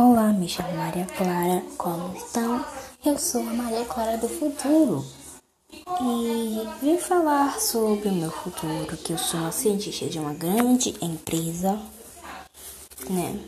[0.00, 2.64] Olá, me chamo Maria Clara, como estão?
[3.04, 5.04] Eu sou a Maria Clara do futuro
[5.72, 10.94] e vim falar sobre o meu futuro, que eu sou uma cientista de uma grande
[11.02, 11.80] empresa,
[13.10, 13.40] né?